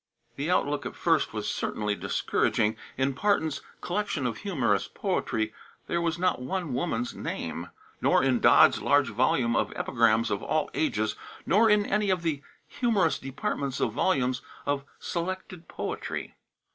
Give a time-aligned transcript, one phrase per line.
[0.35, 2.75] The outlook at first was certainly discouraging.
[2.97, 5.53] In Parton's "Collection of Humorous Poetry"
[5.85, 7.69] there was not one woman's name,
[8.01, 12.41] nor in Dodd's large volume of epigrams of all ages, nor in any of the
[12.67, 16.33] humorous departments of volumes of selected poetry.